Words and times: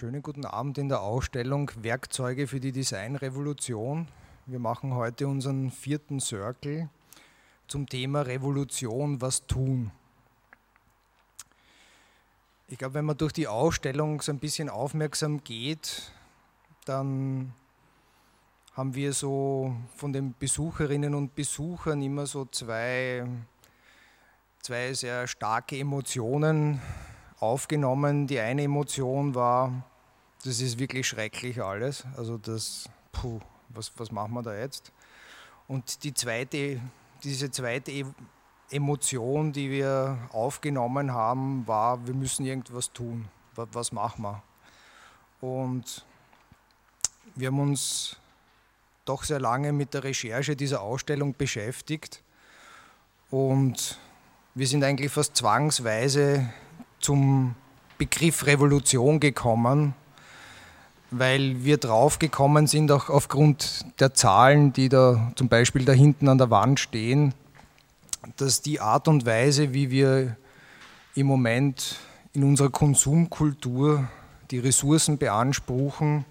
Schönen 0.00 0.22
guten 0.22 0.46
Abend 0.46 0.78
in 0.78 0.88
der 0.88 1.02
Ausstellung 1.02 1.70
Werkzeuge 1.82 2.46
für 2.46 2.58
die 2.58 2.72
Designrevolution. 2.72 4.08
Wir 4.46 4.58
machen 4.58 4.94
heute 4.94 5.28
unseren 5.28 5.70
vierten 5.70 6.20
Circle 6.20 6.88
zum 7.68 7.86
Thema 7.86 8.22
Revolution, 8.22 9.20
was 9.20 9.46
tun. 9.46 9.90
Ich 12.66 12.78
glaube, 12.78 12.94
wenn 12.94 13.04
man 13.04 13.18
durch 13.18 13.34
die 13.34 13.46
Ausstellung 13.46 14.22
so 14.22 14.32
ein 14.32 14.38
bisschen 14.38 14.70
aufmerksam 14.70 15.44
geht, 15.44 16.10
dann 16.86 17.52
haben 18.72 18.94
wir 18.94 19.12
so 19.12 19.76
von 19.96 20.14
den 20.14 20.34
Besucherinnen 20.38 21.14
und 21.14 21.34
Besuchern 21.34 22.00
immer 22.00 22.24
so 22.24 22.46
zwei, 22.46 23.26
zwei 24.62 24.94
sehr 24.94 25.26
starke 25.26 25.76
Emotionen 25.76 26.80
aufgenommen. 27.38 28.26
Die 28.26 28.40
eine 28.40 28.62
Emotion 28.62 29.34
war, 29.34 29.89
das 30.44 30.60
ist 30.60 30.78
wirklich 30.78 31.06
schrecklich 31.06 31.62
alles. 31.62 32.04
Also 32.16 32.38
das, 32.38 32.88
puh, 33.12 33.40
was, 33.68 33.92
was 33.96 34.10
machen 34.10 34.34
wir 34.34 34.42
da 34.42 34.56
jetzt? 34.56 34.92
Und 35.68 36.02
die 36.04 36.14
zweite, 36.14 36.80
diese 37.22 37.50
zweite 37.50 37.92
e-, 37.92 38.04
Emotion, 38.70 39.52
die 39.52 39.70
wir 39.70 40.18
aufgenommen 40.32 41.12
haben, 41.12 41.66
war, 41.66 42.06
wir 42.06 42.14
müssen 42.14 42.46
irgendwas 42.46 42.92
tun. 42.92 43.28
Was 43.54 43.92
machen 43.92 44.22
wir? 44.22 44.42
Und 45.40 46.06
wir 47.34 47.48
haben 47.48 47.60
uns 47.60 48.16
doch 49.04 49.24
sehr 49.24 49.40
lange 49.40 49.72
mit 49.72 49.94
der 49.94 50.04
Recherche 50.04 50.56
dieser 50.56 50.82
Ausstellung 50.82 51.34
beschäftigt 51.36 52.22
und 53.30 53.98
wir 54.54 54.66
sind 54.66 54.84
eigentlich 54.84 55.10
fast 55.10 55.36
zwangsweise 55.36 56.48
zum 56.98 57.54
Begriff 57.98 58.46
Revolution 58.46 59.20
gekommen, 59.20 59.94
weil 61.10 61.64
wir 61.64 61.78
draufgekommen 61.78 62.66
sind, 62.66 62.92
auch 62.92 63.08
aufgrund 63.08 63.84
der 63.98 64.14
Zahlen, 64.14 64.72
die 64.72 64.88
da 64.88 65.32
zum 65.36 65.48
Beispiel 65.48 65.84
da 65.84 65.92
hinten 65.92 66.28
an 66.28 66.38
der 66.38 66.50
Wand 66.50 66.78
stehen, 66.78 67.34
dass 68.36 68.62
die 68.62 68.80
Art 68.80 69.08
und 69.08 69.26
Weise, 69.26 69.74
wie 69.74 69.90
wir 69.90 70.36
im 71.14 71.26
Moment 71.26 71.96
in 72.32 72.44
unserer 72.44 72.70
Konsumkultur 72.70 74.08
die 74.50 74.58
Ressourcen 74.58 75.18
beanspruchen, 75.18 76.24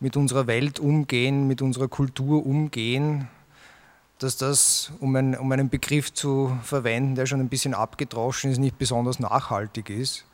mit 0.00 0.16
unserer 0.16 0.48
Welt 0.48 0.80
umgehen, 0.80 1.46
mit 1.46 1.62
unserer 1.62 1.86
Kultur 1.86 2.44
umgehen, 2.44 3.28
dass 4.18 4.36
das, 4.36 4.92
um, 5.00 5.14
ein, 5.14 5.36
um 5.36 5.50
einen 5.52 5.68
Begriff 5.68 6.12
zu 6.12 6.56
verwenden, 6.62 7.14
der 7.14 7.26
schon 7.26 7.40
ein 7.40 7.48
bisschen 7.48 7.74
abgedroschen 7.74 8.50
ist, 8.50 8.58
nicht 8.58 8.78
besonders 8.78 9.20
nachhaltig 9.20 9.90
ist. 9.90 10.24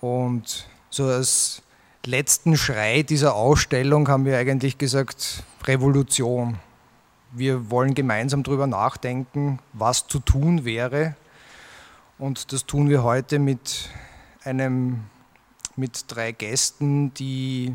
Und 0.00 0.66
so 0.90 1.04
als 1.06 1.62
letzten 2.06 2.56
Schrei 2.56 3.02
dieser 3.02 3.34
Ausstellung 3.34 4.08
haben 4.08 4.24
wir 4.24 4.36
eigentlich 4.36 4.78
gesagt, 4.78 5.44
Revolution. 5.64 6.58
Wir 7.30 7.70
wollen 7.70 7.94
gemeinsam 7.94 8.42
darüber 8.42 8.66
nachdenken, 8.66 9.58
was 9.72 10.06
zu 10.06 10.18
tun 10.18 10.64
wäre. 10.64 11.16
Und 12.18 12.52
das 12.52 12.66
tun 12.66 12.88
wir 12.88 13.02
heute 13.02 13.38
mit 13.38 13.88
einem, 14.44 15.04
mit 15.76 16.04
drei 16.08 16.32
Gästen, 16.32 17.14
die, 17.14 17.74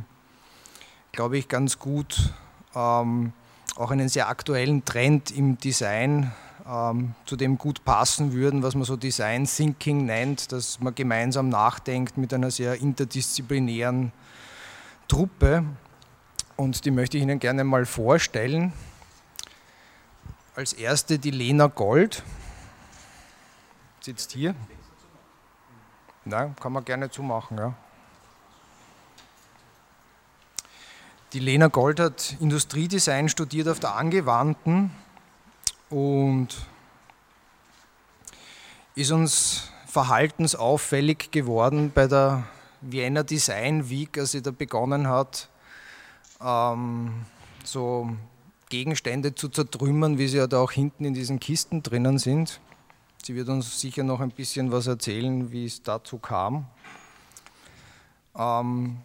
glaube 1.11 1.37
ich, 1.37 1.47
ganz 1.47 1.79
gut 1.79 2.33
ähm, 2.75 3.33
auch 3.75 3.91
einen 3.91 4.09
sehr 4.09 4.27
aktuellen 4.29 4.85
Trend 4.85 5.31
im 5.31 5.57
Design 5.57 6.31
ähm, 6.69 7.15
zu 7.25 7.35
dem 7.35 7.57
gut 7.57 7.85
passen 7.85 8.33
würden, 8.33 8.63
was 8.63 8.75
man 8.75 8.83
so 8.83 8.97
Design 8.97 9.45
Thinking 9.45 10.05
nennt, 10.05 10.51
dass 10.51 10.79
man 10.79 10.93
gemeinsam 10.93 11.49
nachdenkt 11.49 12.17
mit 12.17 12.33
einer 12.33 12.51
sehr 12.51 12.75
interdisziplinären 12.81 14.11
Truppe. 15.07 15.63
Und 16.55 16.83
die 16.85 16.91
möchte 16.91 17.17
ich 17.17 17.23
Ihnen 17.23 17.39
gerne 17.39 17.63
mal 17.63 17.85
vorstellen. 17.85 18.73
Als 20.55 20.73
erste 20.73 21.19
die 21.19 21.31
Lena 21.31 21.67
Gold, 21.67 22.23
sitzt 24.01 24.31
hier. 24.31 24.55
Nein, 26.25 26.55
kann 26.59 26.73
man 26.73 26.83
gerne 26.83 27.09
zumachen, 27.09 27.57
ja. 27.57 27.73
Die 31.33 31.39
Lena 31.39 31.67
Gold 31.67 31.99
hat 31.99 32.35
Industriedesign 32.39 33.29
studiert 33.29 33.67
auf 33.67 33.79
der 33.79 33.95
Angewandten 33.95 34.91
und 35.89 36.47
ist 38.95 39.11
uns 39.11 39.71
verhaltensauffällig 39.87 41.31
geworden 41.31 41.91
bei 41.93 42.07
der 42.07 42.43
Vienna 42.81 43.23
Design 43.23 43.89
Week, 43.89 44.17
als 44.17 44.31
sie 44.31 44.41
da 44.41 44.51
begonnen 44.51 45.07
hat, 45.07 45.49
ähm, 46.41 47.25
so 47.63 48.09
Gegenstände 48.69 49.33
zu 49.33 49.49
zertrümmern, 49.49 50.17
wie 50.17 50.27
sie 50.27 50.37
ja 50.37 50.47
da 50.47 50.59
auch 50.59 50.71
hinten 50.71 51.05
in 51.05 51.13
diesen 51.13 51.39
Kisten 51.39 51.83
drinnen 51.83 52.17
sind. 52.17 52.59
Sie 53.23 53.35
wird 53.35 53.49
uns 53.49 53.79
sicher 53.79 54.03
noch 54.03 54.19
ein 54.19 54.31
bisschen 54.31 54.71
was 54.71 54.87
erzählen, 54.87 55.51
wie 55.51 55.65
es 55.65 55.83
dazu 55.83 56.17
kam. 56.17 56.67
Ähm, 58.37 58.97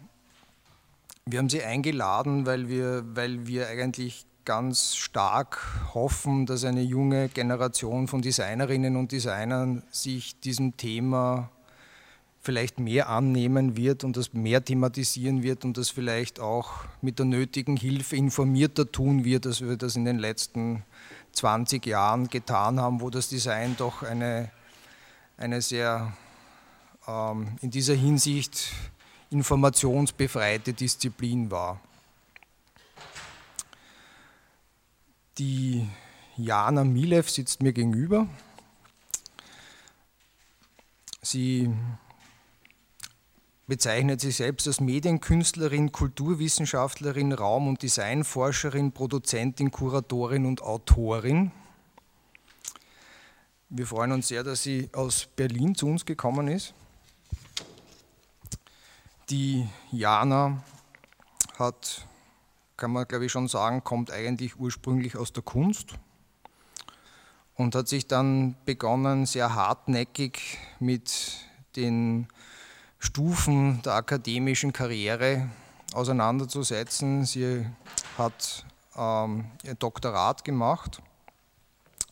wir 1.25 1.39
haben 1.39 1.49
Sie 1.49 1.63
eingeladen, 1.63 2.45
weil 2.45 2.67
wir, 2.67 3.03
weil 3.15 3.47
wir 3.47 3.67
eigentlich 3.67 4.25
ganz 4.45 4.95
stark 4.95 5.59
hoffen, 5.93 6.45
dass 6.45 6.63
eine 6.63 6.81
junge 6.81 7.29
Generation 7.29 8.07
von 8.07 8.21
Designerinnen 8.21 8.95
und 8.95 9.11
Designern 9.11 9.83
sich 9.91 10.39
diesem 10.39 10.77
Thema 10.77 11.49
vielleicht 12.41 12.79
mehr 12.79 13.07
annehmen 13.07 13.77
wird 13.77 14.03
und 14.03 14.17
das 14.17 14.33
mehr 14.33 14.63
thematisieren 14.63 15.43
wird 15.43 15.63
und 15.63 15.77
das 15.77 15.89
vielleicht 15.89 16.41
auch 16.41 16.83
mit 17.01 17.17
der 17.17 17.25
nötigen 17.25 17.77
Hilfe 17.77 18.17
informierter 18.17 18.91
tun 18.91 19.23
wird, 19.23 19.47
als 19.47 19.61
wir 19.61 19.77
das 19.77 19.95
in 19.95 20.03
den 20.03 20.19
letzten 20.19 20.83
20 21.31 21.85
Jahren 21.85 22.27
getan 22.27 22.81
haben, 22.81 22.99
wo 22.99 23.09
das 23.09 23.29
Design 23.29 23.75
doch 23.77 24.03
eine, 24.03 24.51
eine 25.37 25.61
sehr 25.61 26.11
ähm, 27.07 27.57
in 27.61 27.71
dieser 27.71 27.95
Hinsicht 27.95 28.71
informationsbefreite 29.29 30.73
Disziplin 30.73 31.49
war. 31.49 31.79
Die 35.39 35.89
Jana 36.37 36.83
Milev 36.83 37.29
sitzt 37.29 37.63
mir 37.63 37.73
gegenüber. 37.73 38.27
Sie 41.21 41.73
bezeichnet 43.65 44.21
sich 44.21 44.35
selbst 44.35 44.67
als 44.67 44.79
Medienkünstlerin, 44.79 45.91
Kulturwissenschaftlerin, 45.91 47.31
Raum- 47.31 47.67
und 47.67 47.81
Designforscherin, 47.81 48.91
Produzentin, 48.91 49.71
Kuratorin 49.71 50.45
und 50.45 50.61
Autorin. 50.61 51.51
Wir 53.69 53.87
freuen 53.87 54.11
uns 54.11 54.27
sehr, 54.27 54.43
dass 54.43 54.61
sie 54.61 54.89
aus 54.93 55.27
Berlin 55.35 55.73
zu 55.73 55.87
uns 55.87 56.05
gekommen 56.05 56.47
ist. 56.47 56.75
Die 59.31 59.67
Jana 59.91 60.63
hat, 61.57 62.05
kann 62.83 62.91
man 62.91 63.07
glaube 63.07 63.27
ich 63.27 63.31
schon 63.31 63.47
sagen, 63.47 63.81
kommt 63.85 64.11
eigentlich 64.11 64.59
ursprünglich 64.59 65.15
aus 65.15 65.31
der 65.31 65.41
Kunst 65.41 65.93
und 67.55 67.75
hat 67.75 67.87
sich 67.87 68.07
dann 68.07 68.57
begonnen, 68.65 69.25
sehr 69.25 69.55
hartnäckig 69.55 70.57
mit 70.81 71.37
den 71.77 72.27
Stufen 72.99 73.81
der 73.83 73.93
akademischen 73.93 74.73
Karriere 74.73 75.49
auseinanderzusetzen. 75.93 77.23
Sie 77.23 77.65
hat 78.17 78.65
ähm, 78.97 79.45
ihr 79.63 79.75
Doktorat 79.75 80.43
gemacht 80.43 81.01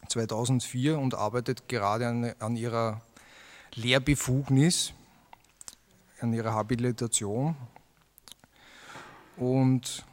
2004 0.08 0.98
und 0.98 1.16
arbeitet 1.16 1.68
gerade 1.68 2.08
an, 2.08 2.32
an 2.40 2.56
ihrer 2.56 3.02
Lehrbefugnis 3.74 4.94
an 6.22 6.32
ihrer 6.32 6.54
Habilitation. 6.54 7.58
Und 9.36 10.06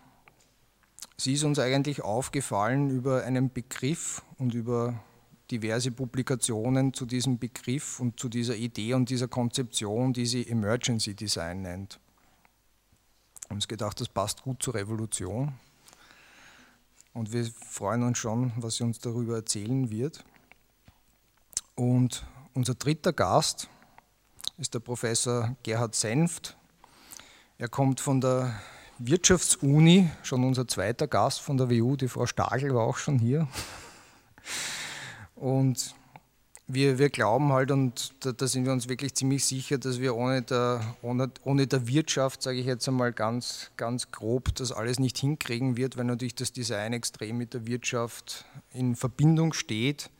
sie 1.18 1.34
ist 1.34 1.44
uns 1.44 1.58
eigentlich 1.58 2.02
aufgefallen 2.02 2.90
über 2.90 3.24
einen 3.24 3.52
Begriff 3.52 4.22
und 4.38 4.54
über 4.54 5.02
diverse 5.50 5.90
Publikationen 5.90 6.94
zu 6.94 7.06
diesem 7.06 7.38
Begriff 7.38 8.00
und 8.00 8.20
zu 8.20 8.28
dieser 8.28 8.54
Idee 8.54 8.94
und 8.94 9.10
dieser 9.10 9.28
Konzeption, 9.28 10.12
die 10.12 10.26
sie 10.26 10.46
Emergency 10.46 11.14
Design 11.14 11.62
nennt. 11.62 11.98
Wir 13.42 13.50
haben 13.50 13.56
uns 13.56 13.68
gedacht, 13.68 14.00
das 14.00 14.08
passt 14.08 14.42
gut 14.42 14.62
zur 14.62 14.74
Revolution. 14.74 15.54
Und 17.14 17.32
wir 17.32 17.46
freuen 17.46 18.02
uns 18.02 18.18
schon, 18.18 18.52
was 18.56 18.76
sie 18.76 18.84
uns 18.84 19.00
darüber 19.00 19.36
erzählen 19.36 19.90
wird. 19.90 20.24
Und 21.74 22.26
unser 22.54 22.74
dritter 22.74 23.12
Gast 23.12 23.68
ist 24.58 24.74
der 24.74 24.80
Professor 24.80 25.56
Gerhard 25.62 25.94
Senft. 25.94 26.56
Er 27.56 27.68
kommt 27.68 28.00
von 28.00 28.20
der 28.20 28.60
Wirtschaftsuni, 28.98 30.10
schon 30.22 30.44
unser 30.44 30.66
zweiter 30.66 31.06
Gast 31.06 31.40
von 31.40 31.56
der 31.56 31.70
WU, 31.70 31.96
die 31.96 32.08
Frau 32.08 32.26
Stagel 32.26 32.74
war 32.74 32.82
auch 32.82 32.96
schon 32.96 33.18
hier. 33.18 33.46
Und 35.36 35.94
wir, 36.66 36.98
wir 36.98 37.08
glauben 37.08 37.52
halt, 37.52 37.70
und 37.70 38.12
da, 38.20 38.32
da, 38.32 38.46
sind 38.46 38.66
wir 38.66 38.72
uns 38.72 38.88
wirklich 38.88 39.14
ziemlich 39.14 39.44
sicher, 39.44 39.78
dass 39.78 40.00
wir 40.00 40.16
ohne 40.16 40.42
der, 40.42 40.96
ohne, 41.00 41.30
ohne 41.44 41.66
der 41.66 41.86
Wirtschaft, 41.88 42.42
sage 42.42 42.58
ich 42.58 42.66
jetzt 42.66 42.86
einmal 42.88 43.12
ganz, 43.12 43.70
ganz 43.76 44.10
grob, 44.10 44.54
das 44.56 44.72
alles 44.72 44.98
nicht 44.98 45.16
hinkriegen 45.16 45.76
wird, 45.76 45.96
weil 45.96 46.04
natürlich 46.04 46.34
das 46.34 46.52
Design 46.52 46.92
extrem 46.92 47.38
mit 47.38 47.54
der 47.54 47.66
Wirtschaft 47.66 48.44
in 48.72 48.96
Verbindung 48.96 49.54
steht 49.54 50.10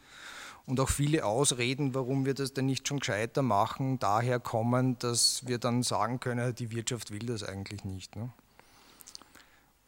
und 0.67 0.81
auch 0.81 0.89
viele 0.89 1.25
Ausreden, 1.25 1.95
warum 1.95 2.25
wir 2.25 2.35
das 2.35 2.55
denn 2.55 2.67
nicht 2.67 2.89
schon 2.89 3.01
gescheiter 3.01 3.43
machen, 3.43 3.99
daher 3.99 4.41
kommen, 4.41 4.99
dass 5.01 5.47
wir 5.47 5.59
dann 5.59 5.83
sagen 5.83 6.21
können, 6.21 6.55
die 6.55 6.71
Wirtschaft 6.71 7.11
will 7.11 7.27
das 7.27 7.43
eigentlich 7.43 7.85
nicht. 7.85 8.17
Ne? 8.17 8.31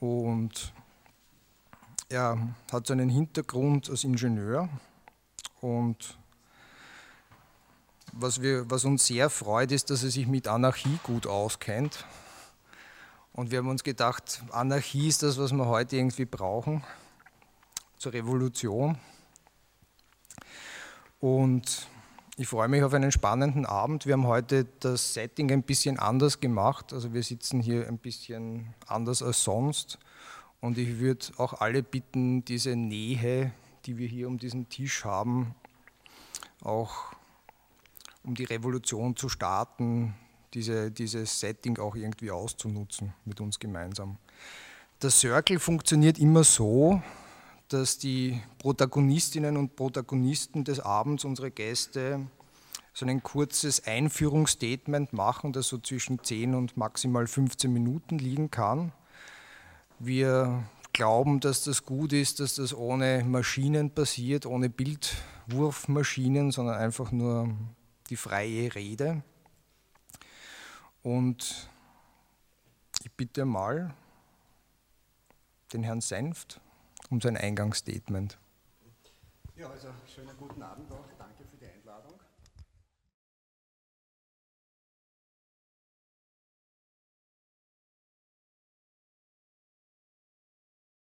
Und 0.00 0.72
er 2.08 2.38
hat 2.72 2.86
so 2.86 2.92
einen 2.92 3.08
Hintergrund 3.08 3.88
als 3.88 4.02
Ingenieur 4.04 4.68
und 5.60 6.18
was, 8.12 8.40
wir, 8.42 8.68
was 8.68 8.84
uns 8.84 9.06
sehr 9.06 9.30
freut, 9.30 9.70
ist, 9.70 9.90
dass 9.90 10.02
er 10.02 10.10
sich 10.10 10.26
mit 10.26 10.48
Anarchie 10.48 10.98
gut 11.04 11.26
auskennt. 11.26 12.04
Und 13.32 13.50
wir 13.52 13.58
haben 13.58 13.68
uns 13.68 13.84
gedacht, 13.84 14.42
Anarchie 14.50 15.06
ist 15.06 15.22
das, 15.22 15.38
was 15.38 15.52
wir 15.52 15.66
heute 15.66 15.96
irgendwie 15.96 16.24
brauchen 16.24 16.82
zur 17.96 18.12
Revolution. 18.12 18.98
Und 21.20 21.86
ich 22.40 22.48
freue 22.48 22.68
mich 22.68 22.82
auf 22.82 22.94
einen 22.94 23.12
spannenden 23.12 23.66
Abend. 23.66 24.06
Wir 24.06 24.14
haben 24.14 24.26
heute 24.26 24.64
das 24.80 25.12
Setting 25.12 25.52
ein 25.52 25.62
bisschen 25.62 25.98
anders 25.98 26.40
gemacht. 26.40 26.94
Also 26.94 27.12
wir 27.12 27.22
sitzen 27.22 27.60
hier 27.60 27.86
ein 27.86 27.98
bisschen 27.98 28.72
anders 28.86 29.22
als 29.22 29.44
sonst. 29.44 29.98
Und 30.62 30.78
ich 30.78 31.00
würde 31.00 31.26
auch 31.36 31.60
alle 31.60 31.82
bitten, 31.82 32.42
diese 32.46 32.76
Nähe, 32.76 33.52
die 33.84 33.98
wir 33.98 34.08
hier 34.08 34.26
um 34.26 34.38
diesen 34.38 34.70
Tisch 34.70 35.04
haben, 35.04 35.54
auch 36.62 37.12
um 38.24 38.34
die 38.34 38.44
Revolution 38.44 39.16
zu 39.16 39.28
starten, 39.28 40.14
diese, 40.54 40.90
dieses 40.90 41.40
Setting 41.40 41.78
auch 41.78 41.94
irgendwie 41.94 42.30
auszunutzen 42.30 43.12
mit 43.26 43.42
uns 43.42 43.58
gemeinsam. 43.58 44.16
Der 45.02 45.10
Circle 45.10 45.58
funktioniert 45.58 46.18
immer 46.18 46.42
so, 46.42 47.02
dass 47.70 47.98
die 47.98 48.42
Protagonistinnen 48.58 49.56
und 49.56 49.76
Protagonisten 49.76 50.64
des 50.64 50.80
Abends, 50.80 51.24
unsere 51.24 51.52
Gäste, 51.52 52.26
so 52.92 53.06
ein 53.06 53.22
kurzes 53.22 53.86
Einführungsstatement 53.86 55.12
machen, 55.12 55.52
das 55.52 55.68
so 55.68 55.78
zwischen 55.78 56.22
10 56.22 56.56
und 56.56 56.76
maximal 56.76 57.28
15 57.28 57.72
Minuten 57.72 58.18
liegen 58.18 58.50
kann. 58.50 58.92
Wir 60.00 60.64
glauben, 60.92 61.38
dass 61.38 61.62
das 61.62 61.84
gut 61.84 62.12
ist, 62.12 62.40
dass 62.40 62.56
das 62.56 62.74
ohne 62.74 63.22
Maschinen 63.24 63.90
passiert, 63.90 64.46
ohne 64.46 64.68
Bildwurfmaschinen, 64.68 66.50
sondern 66.50 66.76
einfach 66.76 67.12
nur 67.12 67.54
die 68.10 68.16
freie 68.16 68.74
Rede. 68.74 69.22
Und 71.04 71.70
ich 73.04 73.12
bitte 73.12 73.44
mal 73.44 73.94
den 75.72 75.84
Herrn 75.84 76.00
Senft 76.00 76.60
um 77.10 77.20
sein 77.20 77.36
Eingangsstatement. 77.36 78.38
Ja, 79.56 79.68
also 79.68 79.88
schönen 80.06 80.36
guten 80.38 80.62
Abend 80.62 80.90
auch. 80.92 81.04